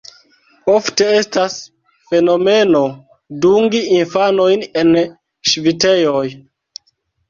Ofte 0.75 1.09
estas 1.17 1.57
fenomeno 2.09 2.83
dungi 3.47 3.85
infanojn 4.01 4.69
en 4.85 4.93
ŝvitejoj. 5.55 6.29